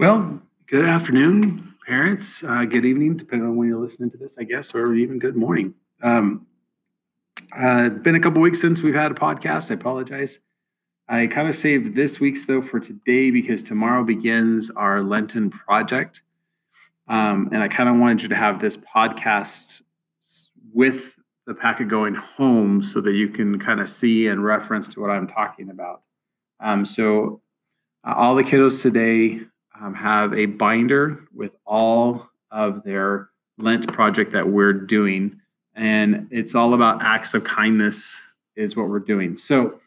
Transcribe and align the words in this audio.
Well, 0.00 0.40
good 0.66 0.86
afternoon, 0.86 1.74
parents. 1.86 2.42
Uh, 2.42 2.64
good 2.64 2.86
evening, 2.86 3.18
depending 3.18 3.46
on 3.46 3.56
when 3.56 3.68
you're 3.68 3.78
listening 3.78 4.08
to 4.12 4.16
this, 4.16 4.38
I 4.38 4.44
guess, 4.44 4.74
or 4.74 4.94
even 4.94 5.18
good 5.18 5.36
morning. 5.36 5.74
Um, 6.02 6.46
uh, 7.54 7.90
been 7.90 8.14
a 8.14 8.20
couple 8.20 8.40
weeks 8.40 8.62
since 8.62 8.80
we've 8.80 8.94
had 8.94 9.12
a 9.12 9.14
podcast. 9.14 9.70
I 9.70 9.74
apologize. 9.74 10.40
I 11.06 11.26
kind 11.26 11.48
of 11.50 11.54
saved 11.54 11.94
this 11.94 12.18
week's 12.18 12.46
though 12.46 12.62
for 12.62 12.80
today 12.80 13.30
because 13.30 13.62
tomorrow 13.62 14.02
begins 14.02 14.70
our 14.70 15.02
Lenten 15.02 15.50
project. 15.50 16.22
Um, 17.06 17.50
and 17.52 17.62
I 17.62 17.68
kind 17.68 17.90
of 17.90 17.96
wanted 17.96 18.22
you 18.22 18.30
to 18.30 18.36
have 18.36 18.58
this 18.58 18.78
podcast 18.78 19.82
with 20.72 21.18
the 21.46 21.52
packet 21.52 21.88
going 21.88 22.14
home 22.14 22.82
so 22.82 23.02
that 23.02 23.12
you 23.12 23.28
can 23.28 23.58
kind 23.58 23.80
of 23.80 23.88
see 23.90 24.28
and 24.28 24.42
reference 24.42 24.88
to 24.94 25.00
what 25.02 25.10
I'm 25.10 25.26
talking 25.26 25.68
about. 25.68 26.00
Um, 26.58 26.86
so, 26.86 27.42
uh, 28.02 28.14
all 28.16 28.34
the 28.34 28.44
kiddos 28.44 28.80
today 28.80 29.42
um, 29.80 29.94
have 29.94 30.32
a 30.32 30.46
binder 30.46 31.20
with 31.34 31.56
all 31.64 32.28
of 32.50 32.82
their 32.82 33.30
Lent 33.58 33.92
project 33.92 34.32
that 34.32 34.48
we're 34.48 34.72
doing. 34.72 35.40
And 35.74 36.28
it's 36.30 36.54
all 36.54 36.74
about 36.74 37.02
acts 37.02 37.34
of 37.34 37.44
kindness, 37.44 38.22
is 38.56 38.76
what 38.76 38.88
we're 38.88 38.98
doing. 38.98 39.34
So, 39.34 39.78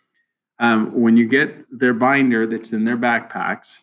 um, 0.59 0.99
when 0.99 1.17
you 1.17 1.27
get 1.27 1.65
their 1.77 1.93
binder 1.93 2.47
that's 2.47 2.73
in 2.73 2.85
their 2.85 2.97
backpacks, 2.97 3.81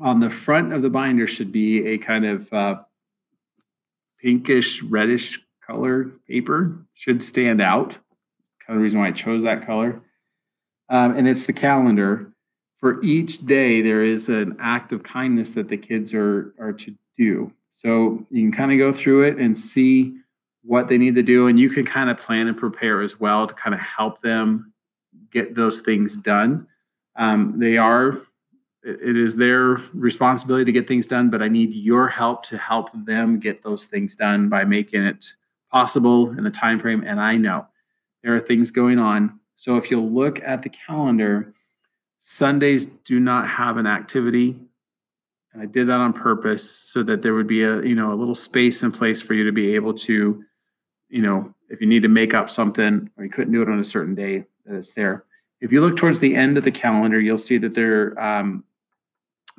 on 0.00 0.18
the 0.18 0.30
front 0.30 0.72
of 0.72 0.82
the 0.82 0.90
binder 0.90 1.26
should 1.26 1.52
be 1.52 1.86
a 1.86 1.98
kind 1.98 2.24
of 2.24 2.52
uh, 2.52 2.82
pinkish, 4.20 4.82
reddish 4.82 5.40
color 5.64 6.04
paper. 6.26 6.84
Should 6.94 7.22
stand 7.22 7.60
out. 7.60 7.98
Kind 8.66 8.76
of 8.76 8.82
reason 8.82 9.00
why 9.00 9.08
I 9.08 9.12
chose 9.12 9.44
that 9.44 9.66
color. 9.66 10.02
Um, 10.88 11.16
and 11.16 11.28
it's 11.28 11.46
the 11.46 11.52
calendar. 11.52 12.31
For 12.82 13.00
each 13.02 13.46
day, 13.46 13.80
there 13.80 14.02
is 14.02 14.28
an 14.28 14.56
act 14.58 14.92
of 14.92 15.04
kindness 15.04 15.52
that 15.52 15.68
the 15.68 15.76
kids 15.76 16.12
are 16.12 16.52
are 16.58 16.72
to 16.72 16.94
do. 17.16 17.52
So 17.70 18.26
you 18.28 18.42
can 18.42 18.50
kind 18.50 18.72
of 18.72 18.78
go 18.78 18.92
through 18.92 19.22
it 19.22 19.38
and 19.38 19.56
see 19.56 20.16
what 20.64 20.88
they 20.88 20.98
need 20.98 21.14
to 21.14 21.22
do, 21.22 21.46
and 21.46 21.60
you 21.60 21.70
can 21.70 21.86
kind 21.86 22.10
of 22.10 22.18
plan 22.18 22.48
and 22.48 22.56
prepare 22.56 23.00
as 23.00 23.20
well 23.20 23.46
to 23.46 23.54
kind 23.54 23.72
of 23.72 23.80
help 23.80 24.20
them 24.20 24.72
get 25.30 25.54
those 25.54 25.80
things 25.80 26.16
done. 26.16 26.66
Um, 27.14 27.60
they 27.60 27.78
are 27.78 28.18
it 28.84 29.16
is 29.16 29.36
their 29.36 29.78
responsibility 29.94 30.64
to 30.64 30.72
get 30.72 30.88
things 30.88 31.06
done, 31.06 31.30
but 31.30 31.40
I 31.40 31.46
need 31.46 31.72
your 31.72 32.08
help 32.08 32.42
to 32.46 32.58
help 32.58 32.90
them 33.06 33.38
get 33.38 33.62
those 33.62 33.84
things 33.84 34.16
done 34.16 34.48
by 34.48 34.64
making 34.64 35.04
it 35.04 35.24
possible 35.70 36.30
in 36.30 36.42
the 36.42 36.50
time 36.50 36.80
frame. 36.80 37.04
And 37.06 37.20
I 37.20 37.36
know 37.36 37.68
there 38.24 38.34
are 38.34 38.40
things 38.40 38.72
going 38.72 38.98
on. 38.98 39.38
So 39.54 39.76
if 39.76 39.88
you 39.88 40.00
look 40.00 40.42
at 40.42 40.62
the 40.62 40.68
calendar, 40.68 41.52
Sundays 42.24 42.86
do 42.86 43.18
not 43.18 43.48
have 43.48 43.78
an 43.78 43.86
activity. 43.88 44.56
And 45.52 45.60
I 45.60 45.66
did 45.66 45.88
that 45.88 45.98
on 45.98 46.12
purpose 46.12 46.70
so 46.70 47.02
that 47.02 47.20
there 47.20 47.34
would 47.34 47.48
be 47.48 47.64
a, 47.64 47.82
you 47.82 47.96
know, 47.96 48.12
a 48.12 48.14
little 48.14 48.36
space 48.36 48.84
in 48.84 48.92
place 48.92 49.20
for 49.20 49.34
you 49.34 49.42
to 49.42 49.50
be 49.50 49.74
able 49.74 49.92
to, 49.94 50.44
you 51.08 51.20
know, 51.20 51.52
if 51.68 51.80
you 51.80 51.88
need 51.88 52.02
to 52.02 52.08
make 52.08 52.32
up 52.32 52.48
something 52.48 53.10
or 53.16 53.24
you 53.24 53.30
couldn't 53.30 53.52
do 53.52 53.60
it 53.60 53.68
on 53.68 53.80
a 53.80 53.84
certain 53.84 54.14
day, 54.14 54.44
that 54.64 54.76
it's 54.76 54.92
there. 54.92 55.24
If 55.60 55.72
you 55.72 55.80
look 55.80 55.96
towards 55.96 56.20
the 56.20 56.36
end 56.36 56.56
of 56.56 56.62
the 56.62 56.70
calendar, 56.70 57.18
you'll 57.18 57.38
see 57.38 57.58
that 57.58 57.74
there 57.74 58.16
um, 58.22 58.62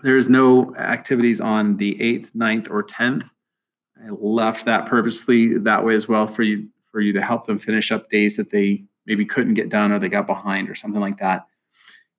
there 0.02 0.16
is 0.16 0.30
no 0.30 0.74
activities 0.78 1.42
on 1.42 1.76
the 1.76 1.96
8th, 1.96 2.32
9th, 2.32 2.72
or 2.72 2.82
10th. 2.82 3.30
I 4.02 4.10
left 4.10 4.64
that 4.64 4.86
purposely 4.86 5.58
that 5.58 5.84
way 5.84 5.96
as 5.96 6.08
well 6.08 6.28
for 6.28 6.44
you 6.44 6.70
for 6.94 7.02
you 7.02 7.12
to 7.12 7.22
help 7.22 7.46
them 7.46 7.60
finish 7.60 7.92
up 7.92 8.10
days 8.10 8.38
that 8.38 8.52
they 8.52 8.86
maybe 9.06 9.26
couldn't 9.26 9.56
get 9.56 9.68
done 9.68 9.92
or 9.92 10.00
they 10.00 10.08
got 10.08 10.28
behind 10.28 10.70
or 10.70 10.76
something 10.76 11.02
like 11.02 11.18
that. 11.18 11.46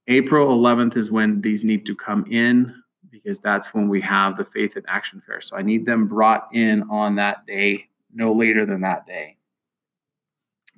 April 0.06 0.58
11th 0.58 0.97
is 0.97 1.10
when 1.10 1.41
these 1.41 1.64
need 1.64 1.86
to 1.86 1.94
come 1.94 2.27
in 2.30 2.74
because 3.10 3.41
that's 3.41 3.72
when 3.72 3.88
we 3.88 4.00
have 4.00 4.36
the 4.36 4.44
faith 4.44 4.77
and 4.77 4.84
action 4.88 5.20
fair. 5.20 5.41
So 5.41 5.56
I 5.56 5.62
need 5.62 5.86
them 5.86 6.06
brought 6.06 6.48
in 6.52 6.83
on 6.91 7.14
that 7.16 7.46
day, 7.46 7.88
no 8.12 8.33
later 8.33 8.66
than 8.66 8.83
that 8.83 9.06
day. 9.06 9.36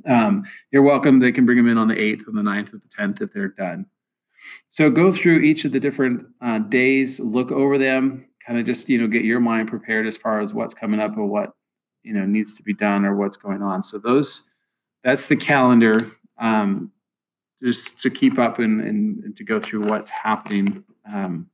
Um, 0.07 0.45
you're 0.71 0.83
welcome. 0.83 1.19
They 1.19 1.33
can 1.33 1.47
bring 1.47 1.57
them 1.57 1.69
in 1.69 1.79
on 1.79 1.89
the 1.89 1.97
8th 1.97 2.29
and 2.29 2.37
the 2.37 2.43
9th 2.43 2.75
or 2.75 2.79
the 2.79 2.89
10th 2.89 3.21
if 3.21 3.33
they're 3.33 3.49
done. 3.49 3.87
So 4.69 4.91
go 4.91 5.11
through 5.11 5.41
each 5.41 5.65
of 5.65 5.73
the 5.73 5.81
different 5.81 6.27
uh, 6.41 6.59
days, 6.59 7.19
look 7.21 7.51
over 7.51 7.79
them, 7.79 8.29
kind 8.47 8.59
of 8.59 8.67
just 8.67 8.89
you 8.89 8.99
know 8.99 9.09
get 9.09 9.25
your 9.25 9.41
mind 9.41 9.69
prepared 9.69 10.07
as 10.07 10.17
far 10.17 10.41
as 10.41 10.55
what's 10.55 10.75
coming 10.75 11.01
up 11.01 11.17
or 11.17 11.27
what 11.27 11.53
you 12.03 12.13
know 12.13 12.25
needs 12.25 12.55
to 12.57 12.63
be 12.63 12.75
done 12.75 13.05
or 13.05 13.17
what's 13.17 13.37
going 13.37 13.63
on. 13.63 13.83
So 13.83 13.99
those 13.99 14.49
that's 15.03 15.29
the 15.29 15.37
calendar, 15.37 15.97
um, 16.39 16.93
just 17.67 18.01
to 18.01 18.11
keep 18.11 18.39
up 18.39 18.61
and, 18.61 18.81
and, 18.81 19.25
and, 19.25 19.37
to 19.37 19.43
go 19.43 19.59
through 19.59 19.81
what's 19.81 20.11
happening 20.11 20.85
um, 21.13 21.51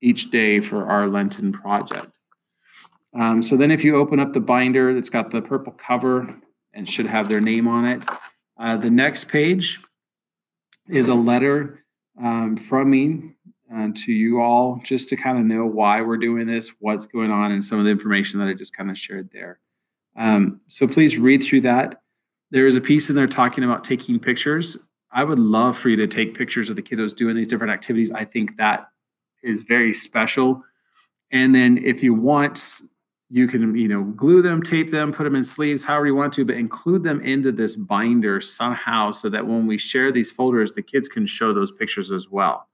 each 0.00 0.30
day 0.30 0.60
for 0.60 0.86
our 0.86 1.08
Lenten 1.08 1.52
project. 1.52 2.16
Um, 3.18 3.42
so 3.42 3.56
then, 3.56 3.72
if 3.72 3.82
you 3.84 3.96
open 3.96 4.20
up 4.20 4.32
the 4.32 4.40
binder, 4.40 4.96
it's 4.96 5.10
got 5.10 5.32
the 5.32 5.42
purple 5.42 5.72
cover 5.72 6.34
and 6.72 6.88
should 6.88 7.06
have 7.06 7.28
their 7.28 7.40
name 7.40 7.66
on 7.66 7.84
it. 7.84 8.04
Uh, 8.56 8.76
the 8.76 8.90
next 8.90 9.24
page 9.24 9.80
is 10.88 11.08
a 11.08 11.14
letter 11.14 11.84
um, 12.22 12.56
from 12.56 12.90
me 12.90 13.34
uh, 13.74 13.88
to 13.94 14.12
you 14.12 14.40
all 14.40 14.80
just 14.84 15.08
to 15.08 15.16
kind 15.16 15.38
of 15.38 15.44
know 15.44 15.66
why 15.66 16.00
we're 16.00 16.16
doing 16.16 16.46
this, 16.46 16.76
what's 16.80 17.06
going 17.06 17.32
on, 17.32 17.50
and 17.50 17.64
some 17.64 17.80
of 17.80 17.84
the 17.84 17.90
information 17.90 18.38
that 18.38 18.48
I 18.48 18.54
just 18.54 18.76
kind 18.76 18.90
of 18.90 18.96
shared 18.96 19.30
there. 19.32 19.58
Um, 20.16 20.60
so 20.68 20.86
please 20.86 21.18
read 21.18 21.42
through 21.42 21.62
that. 21.62 22.00
There 22.50 22.66
is 22.66 22.76
a 22.76 22.80
piece 22.80 23.10
in 23.10 23.16
there 23.16 23.26
talking 23.26 23.64
about 23.64 23.82
taking 23.82 24.20
pictures. 24.20 24.88
I 25.12 25.24
would 25.24 25.38
love 25.38 25.76
for 25.76 25.88
you 25.90 25.96
to 25.96 26.06
take 26.06 26.36
pictures 26.36 26.70
of 26.70 26.76
the 26.76 26.82
kiddos 26.82 27.14
doing 27.14 27.36
these 27.36 27.48
different 27.48 27.72
activities. 27.72 28.10
I 28.10 28.24
think 28.24 28.56
that 28.56 28.88
is 29.42 29.62
very 29.62 29.92
special. 29.92 30.62
And 31.30 31.54
then 31.54 31.78
if 31.78 32.02
you 32.02 32.14
want, 32.14 32.82
you 33.32 33.48
can 33.48 33.74
you 33.74 33.88
know 33.88 34.02
glue 34.02 34.42
them 34.42 34.62
tape 34.62 34.90
them 34.90 35.10
put 35.10 35.24
them 35.24 35.34
in 35.34 35.42
sleeves 35.42 35.84
however 35.84 36.06
you 36.06 36.14
want 36.14 36.34
to 36.34 36.44
but 36.44 36.54
include 36.54 37.02
them 37.02 37.20
into 37.22 37.50
this 37.50 37.74
binder 37.74 38.40
somehow 38.42 39.10
so 39.10 39.30
that 39.30 39.46
when 39.46 39.66
we 39.66 39.78
share 39.78 40.12
these 40.12 40.30
folders 40.30 40.74
the 40.74 40.82
kids 40.82 41.08
can 41.08 41.26
show 41.26 41.52
those 41.52 41.72
pictures 41.72 42.12
as 42.12 42.28
well 42.28 42.68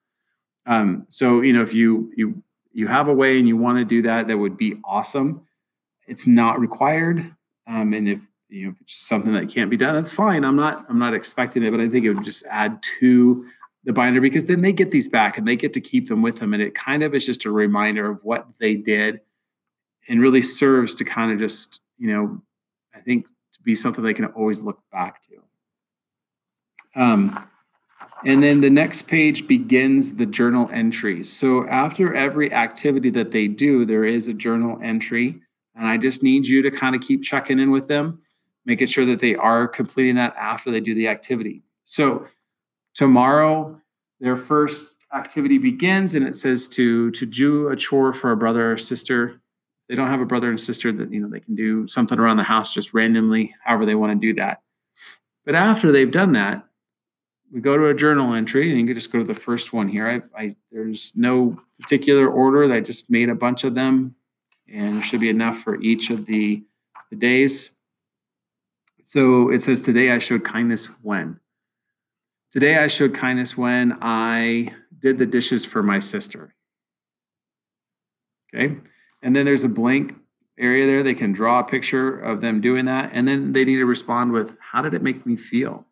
um, 0.66 1.06
so 1.08 1.40
you 1.40 1.52
know 1.52 1.62
if 1.62 1.72
you 1.72 2.12
you 2.16 2.42
you 2.72 2.88
have 2.88 3.08
a 3.08 3.14
way 3.14 3.38
and 3.38 3.46
you 3.46 3.56
want 3.56 3.78
to 3.78 3.84
do 3.84 4.02
that 4.02 4.26
that 4.26 4.36
would 4.36 4.56
be 4.56 4.74
awesome 4.84 5.46
it's 6.08 6.26
not 6.26 6.58
required 6.58 7.34
um, 7.68 7.92
and 7.92 8.08
if 8.08 8.26
you 8.48 8.64
know 8.64 8.70
if 8.70 8.80
it's 8.80 8.92
just 8.94 9.06
something 9.06 9.32
that 9.32 9.48
can't 9.48 9.70
be 9.70 9.76
done 9.76 9.94
that's 9.94 10.12
fine 10.12 10.44
i'm 10.44 10.56
not 10.56 10.84
i'm 10.88 10.98
not 10.98 11.14
expecting 11.14 11.62
it 11.62 11.70
but 11.70 11.80
i 11.80 11.88
think 11.88 12.04
it 12.04 12.12
would 12.12 12.24
just 12.24 12.46
add 12.46 12.78
to 12.82 13.44
the 13.84 13.92
binder 13.92 14.20
because 14.20 14.46
then 14.46 14.60
they 14.60 14.72
get 14.72 14.90
these 14.90 15.08
back 15.08 15.38
and 15.38 15.46
they 15.46 15.56
get 15.56 15.72
to 15.72 15.80
keep 15.80 16.08
them 16.08 16.22
with 16.22 16.38
them 16.38 16.52
and 16.54 16.62
it 16.62 16.74
kind 16.74 17.02
of 17.02 17.14
is 17.14 17.24
just 17.24 17.44
a 17.44 17.50
reminder 17.50 18.10
of 18.10 18.18
what 18.22 18.46
they 18.58 18.74
did 18.74 19.20
and 20.08 20.20
really 20.20 20.42
serves 20.42 20.94
to 20.96 21.04
kind 21.04 21.30
of 21.32 21.38
just, 21.38 21.82
you 21.98 22.12
know, 22.12 22.40
I 22.94 23.00
think 23.00 23.26
to 23.26 23.62
be 23.62 23.74
something 23.74 24.02
they 24.02 24.14
can 24.14 24.24
always 24.26 24.62
look 24.62 24.80
back 24.90 25.20
to. 25.24 27.00
Um, 27.00 27.38
and 28.24 28.42
then 28.42 28.60
the 28.60 28.70
next 28.70 29.02
page 29.02 29.46
begins 29.46 30.16
the 30.16 30.26
journal 30.26 30.68
entries. 30.72 31.32
So 31.32 31.68
after 31.68 32.14
every 32.14 32.52
activity 32.52 33.10
that 33.10 33.30
they 33.30 33.46
do, 33.46 33.84
there 33.84 34.04
is 34.04 34.26
a 34.26 34.34
journal 34.34 34.80
entry. 34.82 35.40
And 35.76 35.86
I 35.86 35.98
just 35.98 36.22
need 36.22 36.46
you 36.46 36.62
to 36.62 36.70
kind 36.70 36.96
of 36.96 37.02
keep 37.02 37.22
checking 37.22 37.60
in 37.60 37.70
with 37.70 37.86
them, 37.86 38.18
making 38.68 38.86
sure 38.86 39.06
that 39.06 39.18
they 39.18 39.34
are 39.34 39.66
completing 39.66 40.16
that 40.16 40.36
after 40.36 40.70
they 40.70 40.78
do 40.78 40.94
the 40.94 41.08
activity. 41.08 41.62
So 41.84 42.28
tomorrow, 42.94 43.80
their 44.20 44.36
first 44.36 44.96
activity 45.14 45.56
begins 45.56 46.14
and 46.14 46.26
it 46.26 46.36
says 46.36 46.68
to 46.68 47.10
to 47.12 47.24
do 47.24 47.68
a 47.68 47.76
chore 47.76 48.12
for 48.12 48.30
a 48.30 48.36
brother 48.36 48.72
or 48.72 48.76
sister. 48.76 49.40
They 49.88 49.94
don't 49.94 50.08
have 50.08 50.20
a 50.20 50.26
brother 50.26 50.50
and 50.50 50.60
sister 50.60 50.92
that 50.92 51.10
you 51.10 51.18
know 51.18 51.28
they 51.28 51.40
can 51.40 51.54
do 51.54 51.86
something 51.86 52.18
around 52.18 52.36
the 52.36 52.42
house 52.42 52.74
just 52.74 52.92
randomly 52.92 53.54
however 53.64 53.86
they 53.86 53.94
want 53.94 54.12
to 54.12 54.26
do 54.26 54.34
that. 54.34 54.60
But 55.46 55.54
after 55.54 55.90
they've 55.90 56.10
done 56.10 56.32
that 56.32 56.68
we 57.50 57.62
go 57.62 57.78
to 57.78 57.86
a 57.86 57.94
journal 57.94 58.34
entry 58.34 58.68
and 58.68 58.78
you 58.78 58.84
can 58.84 58.94
just 58.94 59.10
go 59.10 59.20
to 59.20 59.24
the 59.24 59.32
first 59.32 59.72
one 59.72 59.88
here. 59.88 60.06
I, 60.06 60.42
I 60.42 60.56
there's 60.70 61.12
no 61.16 61.56
particular 61.80 62.28
order. 62.28 62.70
I 62.70 62.80
just 62.80 63.10
made 63.10 63.30
a 63.30 63.34
bunch 63.34 63.64
of 63.64 63.74
them 63.74 64.14
and 64.70 64.96
there 64.96 65.02
should 65.02 65.20
be 65.20 65.30
enough 65.30 65.56
for 65.56 65.80
each 65.80 66.10
of 66.10 66.26
the, 66.26 66.62
the 67.08 67.16
days 67.16 67.77
so 69.08 69.50
it 69.50 69.62
says 69.62 69.80
today 69.82 70.10
i 70.10 70.18
showed 70.18 70.44
kindness 70.44 70.96
when 71.02 71.40
today 72.52 72.76
i 72.76 72.86
showed 72.86 73.14
kindness 73.14 73.56
when 73.56 73.96
i 74.00 74.72
did 74.98 75.18
the 75.18 75.26
dishes 75.26 75.64
for 75.64 75.82
my 75.82 75.98
sister 75.98 76.54
okay 78.54 78.76
and 79.22 79.34
then 79.34 79.44
there's 79.44 79.64
a 79.64 79.68
blank 79.68 80.14
area 80.58 80.86
there. 80.86 81.02
They 81.02 81.14
can 81.14 81.32
draw 81.32 81.60
a 81.60 81.64
picture 81.64 82.18
of 82.18 82.40
them 82.40 82.60
doing 82.60 82.84
that. 82.86 83.10
And 83.12 83.26
then 83.26 83.52
they 83.52 83.64
need 83.64 83.76
to 83.76 83.86
respond 83.86 84.32
with, 84.32 84.56
How 84.60 84.82
did 84.82 84.94
it 84.94 85.02
make 85.02 85.24
me 85.26 85.36
feel? 85.36 85.86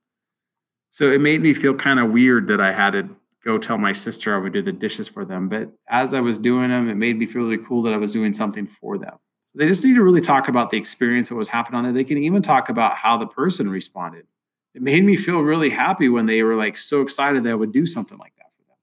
So 0.90 1.10
it 1.10 1.20
made 1.20 1.40
me 1.40 1.52
feel 1.52 1.74
kind 1.74 2.00
of 2.00 2.12
weird 2.12 2.48
that 2.48 2.60
I 2.60 2.72
had 2.72 2.92
to 2.92 3.08
go 3.44 3.58
tell 3.58 3.78
my 3.78 3.92
sister 3.92 4.34
I 4.34 4.38
would 4.38 4.52
do 4.52 4.62
the 4.62 4.72
dishes 4.72 5.08
for 5.08 5.24
them. 5.24 5.48
But 5.48 5.70
as 5.88 6.14
I 6.14 6.20
was 6.20 6.38
doing 6.38 6.70
them, 6.70 6.88
it 6.88 6.96
made 6.96 7.18
me 7.18 7.26
feel 7.26 7.42
really 7.42 7.62
cool 7.62 7.82
that 7.82 7.92
I 7.92 7.98
was 7.98 8.12
doing 8.12 8.34
something 8.34 8.66
for 8.66 8.98
them. 8.98 9.16
They 9.56 9.66
just 9.66 9.84
need 9.84 9.94
to 9.94 10.02
really 10.02 10.20
talk 10.20 10.48
about 10.48 10.70
the 10.70 10.76
experience 10.76 11.30
that 11.30 11.34
was 11.34 11.48
happening 11.48 11.78
on 11.78 11.84
there. 11.84 11.92
They 11.92 12.04
can 12.04 12.18
even 12.18 12.42
talk 12.42 12.68
about 12.68 12.96
how 12.96 13.16
the 13.16 13.26
person 13.26 13.70
responded. 13.70 14.26
It 14.74 14.82
made 14.82 15.02
me 15.02 15.16
feel 15.16 15.40
really 15.40 15.70
happy 15.70 16.10
when 16.10 16.26
they 16.26 16.42
were 16.42 16.54
like 16.54 16.76
so 16.76 17.00
excited 17.00 17.44
that 17.44 17.50
I 17.50 17.54
would 17.54 17.72
do 17.72 17.86
something 17.86 18.18
like 18.18 18.34
that 18.36 18.50
for 18.58 18.68
them. 18.68 18.76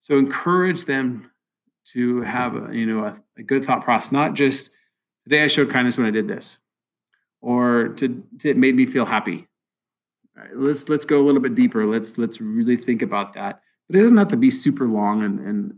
So 0.00 0.18
encourage 0.18 0.84
them 0.84 1.30
to 1.92 2.20
have 2.22 2.54
a, 2.54 2.76
you 2.76 2.84
know 2.84 3.04
a, 3.04 3.22
a 3.38 3.42
good 3.42 3.64
thought 3.64 3.82
process, 3.82 4.12
not 4.12 4.34
just 4.34 4.76
today 5.24 5.42
I 5.42 5.46
showed 5.46 5.70
kindness 5.70 5.96
when 5.96 6.06
I 6.06 6.10
did 6.10 6.28
this, 6.28 6.58
or 7.40 7.88
to, 7.88 8.22
to 8.40 8.50
it 8.50 8.58
made 8.58 8.74
me 8.74 8.84
feel 8.84 9.06
happy. 9.06 9.46
let's 10.52 10.90
let's 10.90 11.06
go 11.06 11.22
a 11.22 11.24
little 11.24 11.40
bit 11.40 11.54
deeper. 11.54 11.86
Let's 11.86 12.18
let's 12.18 12.40
really 12.40 12.76
think 12.76 13.00
about 13.00 13.32
that. 13.32 13.62
But 13.88 13.96
it 13.96 14.02
doesn't 14.02 14.18
have 14.18 14.28
to 14.28 14.36
be 14.36 14.50
super 14.50 14.86
long 14.86 15.22
and, 15.22 15.40
and 15.40 15.74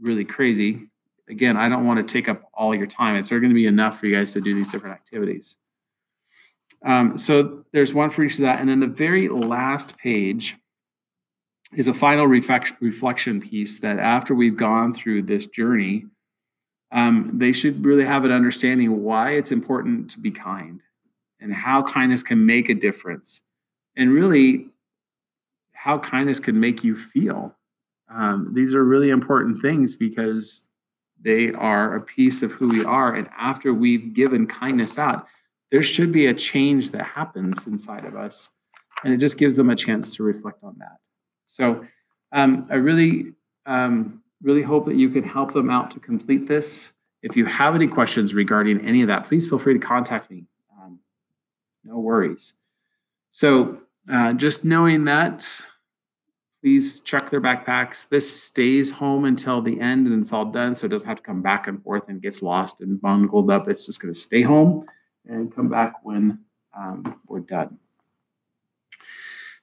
really 0.00 0.24
crazy. 0.24 0.89
Again, 1.30 1.56
I 1.56 1.68
don't 1.68 1.86
want 1.86 2.06
to 2.06 2.12
take 2.12 2.28
up 2.28 2.50
all 2.52 2.74
your 2.74 2.86
time. 2.86 3.16
It's 3.16 3.30
going 3.30 3.42
to 3.42 3.54
be 3.54 3.66
enough 3.66 3.98
for 3.98 4.06
you 4.06 4.16
guys 4.16 4.32
to 4.32 4.40
do 4.40 4.54
these 4.54 4.68
different 4.68 4.94
activities. 4.96 5.58
Um, 6.84 7.16
so 7.16 7.64
there's 7.72 7.94
one 7.94 8.10
for 8.10 8.24
each 8.24 8.34
of 8.34 8.40
that. 8.40 8.60
And 8.60 8.68
then 8.68 8.80
the 8.80 8.86
very 8.86 9.28
last 9.28 9.98
page 9.98 10.56
is 11.72 11.88
a 11.88 11.94
final 11.94 12.26
reflection, 12.26 13.40
piece 13.40 13.80
that 13.80 13.98
after 13.98 14.34
we've 14.34 14.56
gone 14.56 14.92
through 14.92 15.22
this 15.22 15.46
journey, 15.46 16.06
um, 16.90 17.30
they 17.34 17.52
should 17.52 17.84
really 17.84 18.04
have 18.04 18.24
an 18.24 18.32
understanding 18.32 19.04
why 19.04 19.32
it's 19.32 19.52
important 19.52 20.10
to 20.10 20.20
be 20.20 20.32
kind 20.32 20.82
and 21.38 21.54
how 21.54 21.82
kindness 21.82 22.24
can 22.24 22.44
make 22.44 22.68
a 22.68 22.74
difference 22.74 23.44
and 23.96 24.10
really 24.10 24.66
how 25.72 25.98
kindness 25.98 26.40
can 26.40 26.58
make 26.58 26.82
you 26.82 26.96
feel. 26.96 27.54
Um, 28.12 28.52
these 28.54 28.74
are 28.74 28.84
really 28.84 29.10
important 29.10 29.62
things 29.62 29.94
because 29.94 30.69
they 31.22 31.52
are 31.52 31.94
a 31.94 32.00
piece 32.00 32.42
of 32.42 32.52
who 32.52 32.68
we 32.68 32.84
are. 32.84 33.14
And 33.14 33.28
after 33.38 33.74
we've 33.74 34.14
given 34.14 34.46
kindness 34.46 34.98
out, 34.98 35.26
there 35.70 35.82
should 35.82 36.12
be 36.12 36.26
a 36.26 36.34
change 36.34 36.90
that 36.90 37.04
happens 37.04 37.66
inside 37.66 38.04
of 38.04 38.16
us. 38.16 38.54
And 39.04 39.12
it 39.12 39.18
just 39.18 39.38
gives 39.38 39.56
them 39.56 39.70
a 39.70 39.76
chance 39.76 40.14
to 40.16 40.22
reflect 40.22 40.62
on 40.62 40.76
that. 40.78 40.98
So 41.46 41.86
um, 42.32 42.66
I 42.70 42.76
really, 42.76 43.32
um, 43.66 44.22
really 44.42 44.62
hope 44.62 44.86
that 44.86 44.96
you 44.96 45.10
can 45.10 45.22
help 45.22 45.52
them 45.52 45.70
out 45.70 45.90
to 45.92 46.00
complete 46.00 46.46
this. 46.46 46.94
If 47.22 47.36
you 47.36 47.44
have 47.46 47.74
any 47.74 47.86
questions 47.86 48.34
regarding 48.34 48.80
any 48.86 49.02
of 49.02 49.08
that, 49.08 49.24
please 49.24 49.48
feel 49.48 49.58
free 49.58 49.74
to 49.74 49.80
contact 49.80 50.30
me. 50.30 50.44
Um, 50.80 51.00
no 51.84 51.98
worries. 51.98 52.54
So 53.30 53.78
uh, 54.10 54.32
just 54.32 54.64
knowing 54.64 55.04
that, 55.04 55.46
please 56.62 57.00
check 57.00 57.30
their 57.30 57.40
backpacks. 57.40 58.08
This 58.08 58.42
stays 58.42 58.92
home 58.92 59.24
until 59.24 59.62
the 59.62 59.80
end 59.80 60.06
and 60.06 60.20
it's 60.20 60.32
all 60.32 60.44
done, 60.44 60.74
so 60.74 60.86
it 60.86 60.90
doesn't 60.90 61.08
have 61.08 61.16
to 61.16 61.22
come 61.22 61.42
back 61.42 61.66
and 61.66 61.82
forth 61.82 62.08
and 62.08 62.20
gets 62.20 62.42
lost 62.42 62.80
and 62.80 63.00
bungled 63.00 63.50
up. 63.50 63.68
It's 63.68 63.86
just 63.86 64.00
going 64.00 64.12
to 64.12 64.18
stay 64.18 64.42
home 64.42 64.86
and 65.26 65.54
come 65.54 65.68
back 65.68 65.94
when 66.02 66.40
um, 66.76 67.20
we're 67.26 67.40
done. 67.40 67.78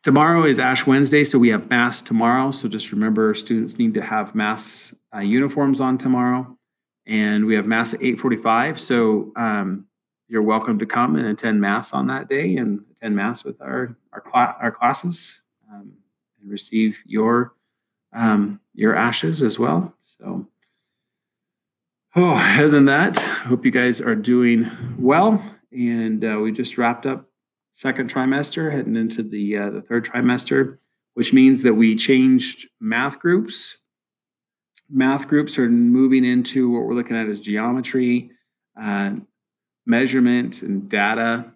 Tomorrow 0.04 0.46
is 0.46 0.60
Ash 0.60 0.88
Wednesday, 0.88 1.24
so 1.24 1.38
we 1.38 1.50
have 1.50 1.70
Mass 1.70 2.02
tomorrow. 2.02 2.52
So 2.52 2.70
just 2.70 2.92
remember, 2.92 3.34
students 3.34 3.78
need 3.78 3.94
to 3.96 4.02
have 4.02 4.36
Mass 4.36 4.96
uh, 5.14 5.20
uniforms 5.20 5.82
on 5.82 5.98
tomorrow, 5.98 6.58
and 7.06 7.46
we 7.46 7.56
have 7.56 7.66
Mass 7.66 7.94
at 7.94 8.00
8:45. 8.00 8.80
So 8.80 9.34
um, 9.36 9.86
you're 10.30 10.44
welcome 10.44 10.80
to 10.80 10.86
come 10.86 11.18
and 11.18 11.28
attend 11.28 11.60
Mass 11.60 11.94
on 11.94 12.08
that 12.08 12.30
day 12.30 12.56
and 12.56 12.86
attend 12.92 13.18
Mass 13.18 13.44
with 13.44 13.62
our 13.62 13.98
our, 14.14 14.24
cl- 14.24 14.56
our 14.62 14.72
classes 14.72 15.44
um, 15.70 15.97
receive 16.48 17.04
your 17.06 17.54
um, 18.14 18.62
your 18.74 18.96
ashes 18.96 19.44
as 19.44 19.60
well. 19.60 19.94
So 20.00 20.48
Oh, 22.20 22.34
other 22.34 22.70
than 22.70 22.86
that, 22.86 23.16
hope 23.18 23.64
you 23.64 23.70
guys 23.70 24.02
are 24.02 24.16
doing 24.16 24.72
well. 24.98 25.40
And 25.72 26.26
uh, 26.26 26.40
we 26.42 26.52
just 26.52 26.76
wrapped 26.76 27.06
up 27.06 27.30
second 27.72 28.12
trimester, 28.12 28.72
heading 28.72 28.96
into 28.96 29.22
the 29.22 29.56
uh, 29.56 29.70
the 29.70 29.84
third 29.84 30.04
trimester, 30.06 30.80
which 31.14 31.32
means 31.32 31.62
that 31.62 31.76
we 31.76 31.96
changed 31.96 32.70
math 32.82 33.20
groups. 33.20 33.84
Math 34.90 35.28
groups 35.28 35.60
are 35.60 35.70
moving 35.70 36.26
into 36.26 36.72
what 36.72 36.86
we're 36.86 36.96
looking 36.96 37.16
at 37.16 37.28
as 37.28 37.40
geometry, 37.40 38.32
uh, 38.82 39.12
measurement, 39.86 40.64
and 40.64 40.90
data. 40.90 41.54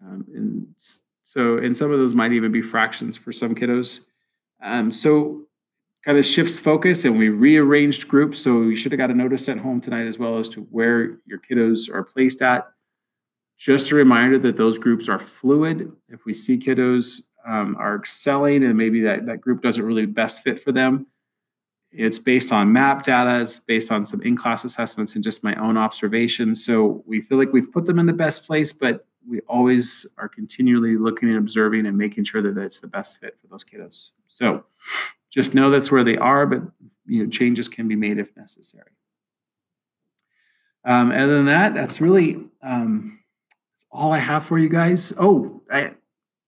Um, 0.00 0.26
and 0.32 0.66
so, 1.24 1.58
and 1.58 1.76
some 1.76 1.90
of 1.90 1.98
those 1.98 2.14
might 2.14 2.32
even 2.32 2.52
be 2.52 2.62
fractions 2.62 3.16
for 3.16 3.32
some 3.32 3.56
kiddos. 3.56 4.04
Um, 4.62 4.90
so 4.90 5.46
kind 6.04 6.16
of 6.16 6.24
shifts 6.24 6.60
focus 6.60 7.04
and 7.04 7.18
we 7.18 7.28
rearranged 7.28 8.08
groups. 8.08 8.40
So 8.40 8.62
you 8.62 8.76
should 8.76 8.92
have 8.92 8.98
got 8.98 9.10
a 9.10 9.14
notice 9.14 9.44
sent 9.44 9.60
home 9.60 9.80
tonight 9.80 10.06
as 10.06 10.18
well 10.18 10.38
as 10.38 10.48
to 10.50 10.62
where 10.62 11.18
your 11.26 11.38
kiddos 11.38 11.92
are 11.92 12.04
placed 12.04 12.42
at. 12.42 12.66
Just 13.58 13.90
a 13.90 13.96
reminder 13.96 14.38
that 14.38 14.56
those 14.56 14.78
groups 14.78 15.08
are 15.08 15.18
fluid. 15.18 15.92
If 16.08 16.24
we 16.24 16.32
see 16.32 16.58
kiddos 16.58 17.28
um, 17.46 17.76
are 17.78 17.96
excelling 17.96 18.62
and 18.62 18.76
maybe 18.76 19.00
that, 19.00 19.26
that 19.26 19.40
group 19.40 19.62
doesn't 19.62 19.84
really 19.84 20.06
best 20.06 20.42
fit 20.44 20.60
for 20.60 20.70
them, 20.70 21.08
it's 21.90 22.18
based 22.18 22.52
on 22.52 22.72
map 22.72 23.02
data, 23.02 23.40
it's 23.40 23.58
based 23.58 23.90
on 23.90 24.04
some 24.04 24.22
in 24.22 24.36
class 24.36 24.64
assessments 24.64 25.14
and 25.14 25.24
just 25.24 25.42
my 25.42 25.54
own 25.56 25.76
observations. 25.76 26.64
So 26.64 27.02
we 27.06 27.20
feel 27.20 27.38
like 27.38 27.52
we've 27.52 27.72
put 27.72 27.86
them 27.86 27.98
in 27.98 28.06
the 28.06 28.12
best 28.12 28.46
place, 28.46 28.72
but 28.72 29.06
we 29.28 29.40
always 29.42 30.06
are 30.18 30.28
continually 30.28 30.96
looking 30.96 31.28
and 31.28 31.38
observing 31.38 31.86
and 31.86 31.96
making 31.96 32.24
sure 32.24 32.42
that 32.42 32.56
it's 32.56 32.80
the 32.80 32.86
best 32.86 33.20
fit 33.20 33.36
for 33.40 33.48
those 33.48 33.64
kiddos. 33.64 34.12
So 34.26 34.64
just 35.30 35.54
know 35.54 35.70
that's 35.70 35.92
where 35.92 36.04
they 36.04 36.16
are, 36.16 36.46
but 36.46 36.62
you 37.06 37.24
know 37.24 37.30
changes 37.30 37.68
can 37.68 37.88
be 37.88 37.96
made 37.96 38.18
if 38.18 38.36
necessary. 38.36 38.90
Um, 40.84 41.10
other 41.10 41.36
than 41.36 41.46
that, 41.46 41.74
that's 41.74 42.00
really 42.00 42.36
um, 42.62 43.20
that's 43.74 43.86
all 43.90 44.12
I 44.12 44.18
have 44.18 44.44
for 44.44 44.58
you 44.58 44.68
guys. 44.68 45.12
Oh, 45.18 45.62
I, 45.70 45.92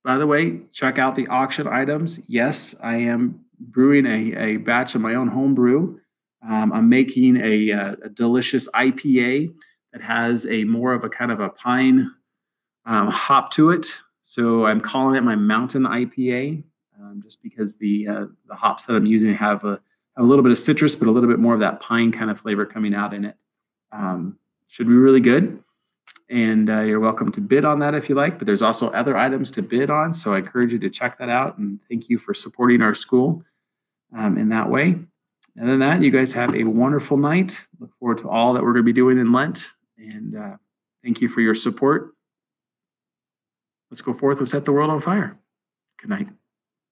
by 0.05 0.17
the 0.17 0.27
way, 0.27 0.63
check 0.73 0.99
out 0.99 1.15
the 1.15 1.29
auction 1.29 1.67
items. 1.67 2.21
Yes, 2.27 2.75
I 2.83 2.97
am 2.97 3.45
brewing 3.59 4.07
a, 4.07 4.37
a 4.37 4.57
batch 4.57 4.95
of 4.95 5.03
my 5.03 5.15
own 5.15 5.29
home 5.29 5.55
brew. 5.55 6.01
Um, 6.49 6.73
I'm 6.73 6.89
making 6.89 7.37
a, 7.37 7.71
a, 7.71 7.97
a, 8.05 8.09
delicious 8.09 8.67
IPA 8.71 9.55
that 9.93 10.01
has 10.01 10.47
a 10.47 10.65
more 10.65 10.95
of 10.95 11.05
a 11.05 11.11
kind 11.11 11.31
of 11.31 11.41
a 11.41 11.51
pine 11.51 12.11
um, 12.87 13.09
hop 13.09 13.51
to 13.53 13.71
it. 13.71 13.87
So 14.23 14.67
I'm 14.67 14.81
calling 14.81 15.17
it 15.17 15.23
my 15.23 15.37
mountain 15.37 15.85
IPA 15.85 16.63
um, 17.01 17.21
just 17.23 17.43
because 17.43 17.77
the 17.79 18.09
uh, 18.09 18.27
the 18.47 18.55
hops 18.55 18.87
that 18.87 18.95
I'm 18.95 19.07
using 19.07 19.33
have 19.35 19.65
a, 19.65 19.81
a 20.17 20.23
little 20.23 20.43
bit 20.43 20.53
of 20.53 20.59
citrus, 20.59 20.95
but 20.95 21.09
a 21.09 21.11
little 21.11 21.29
bit 21.29 21.39
more 21.39 21.55
of 21.55 21.61
that 21.61 21.81
pine 21.81 22.13
kind 22.13 22.31
of 22.31 22.39
flavor 22.39 22.67
coming 22.67 22.95
out 22.95 23.15
in 23.15 23.25
it. 23.25 23.37
Um, 23.93 24.39
should 24.69 24.87
be 24.87 24.95
really 24.95 25.21
good. 25.21 25.61
And 26.29 26.71
uh, 26.71 26.83
you're 26.83 27.01
welcome 27.01 27.33
to 27.33 27.41
bid 27.41 27.65
on 27.65 27.81
that 27.81 27.95
if 27.97 28.09
you 28.09 28.15
like, 28.15 28.39
but 28.39 28.47
there's 28.47 28.63
also 28.63 28.91
other 28.93 29.17
items 29.17 29.51
to 29.53 29.63
bid 29.63 29.91
on. 29.91 30.15
So 30.15 30.33
I 30.33 30.39
encourage 30.39 30.73
you 30.73 30.79
to 30.79 30.89
check 30.89 31.19
that 31.19 31.29
out. 31.29 31.59
And 31.59 31.81
thank 31.89 32.09
you 32.09 32.19
for 32.19 32.35
supporting 32.35 32.83
our 32.83 32.95
school 32.95 33.43
um, 34.17 34.39
in 34.39 34.51
that 34.51 34.71
way. 34.71 34.91
And 35.57 35.69
then 35.69 35.81
that, 35.81 36.03
you 36.03 36.13
guys 36.13 36.33
have 36.35 36.55
a 36.55 36.63
wonderful 36.63 37.17
night. 37.17 37.67
Look 37.81 37.91
forward 37.99 38.19
to 38.19 38.31
all 38.31 38.53
that 38.53 38.63
we're 38.63 38.73
going 38.73 38.85
to 38.85 38.93
be 38.93 38.93
doing 38.93 39.19
in 39.19 39.33
Lent. 39.33 39.73
And 39.99 40.37
uh, 40.37 40.57
thank 41.03 41.21
you 41.21 41.29
for 41.29 41.41
your 41.41 41.55
support. 41.55 42.15
Let's 43.91 44.03
go 44.03 44.13
forth 44.13 44.39
and 44.39 44.49
set 44.49 44.65
the 44.65 44.73
world 44.73 44.91
on 44.91 45.01
fire. 45.01 45.39
Good 45.99 46.11
night. 46.11 46.29